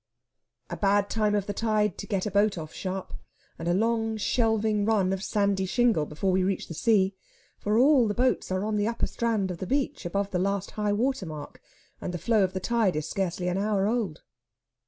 A 0.71 0.77
bad 0.77 1.11
time 1.11 1.35
of 1.35 1.45
the 1.45 1.53
tide 1.53 1.99
to 1.99 2.07
get 2.07 2.25
a 2.25 2.31
boat 2.31 2.57
off 2.57 2.73
sharp, 2.73 3.13
and 3.59 3.67
a 3.67 3.73
long 3.75 4.17
shelving 4.17 4.83
run 4.83 5.13
of 5.13 5.21
sandy 5.23 5.67
shingle 5.67 6.07
before 6.07 6.31
we 6.31 6.43
reach 6.43 6.67
the 6.67 6.73
sea; 6.73 7.13
for 7.59 7.77
all 7.77 8.07
the 8.07 8.15
boats 8.15 8.49
are 8.51 8.65
on 8.65 8.77
the 8.77 8.87
upper 8.87 9.05
strand 9.05 9.51
of 9.51 9.59
the 9.59 9.67
beach, 9.67 10.03
above 10.03 10.31
the 10.31 10.39
last 10.39 10.71
high 10.71 10.91
water 10.91 11.27
mark, 11.27 11.61
and 12.01 12.15
the 12.15 12.17
flow 12.17 12.43
of 12.43 12.53
the 12.53 12.59
tide 12.59 12.95
is 12.95 13.07
scarcely 13.07 13.47
an 13.47 13.59
hour 13.59 13.85
old. 13.85 14.23